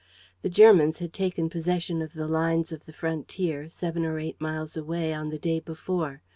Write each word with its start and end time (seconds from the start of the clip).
The 0.41 0.49
Germans 0.49 0.97
had 0.97 1.13
taken 1.13 1.47
possession 1.47 2.01
of 2.01 2.13
the 2.15 2.27
lines 2.27 2.71
of 2.71 2.85
the 2.87 2.91
frontier, 2.91 3.69
seven 3.69 4.03
or 4.03 4.17
eight 4.17 4.41
miles 4.41 4.75
away, 4.75 5.13
on 5.13 5.29
the 5.29 5.37
day 5.37 5.59
before. 5.59 6.23